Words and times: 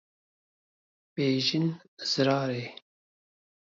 Bêjin 1.13 1.67
zirarê 2.11 2.65